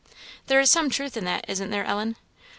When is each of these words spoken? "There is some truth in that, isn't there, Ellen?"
"There 0.47 0.59
is 0.59 0.71
some 0.71 0.89
truth 0.89 1.15
in 1.15 1.25
that, 1.25 1.45
isn't 1.47 1.69
there, 1.69 1.85
Ellen?" 1.85 2.15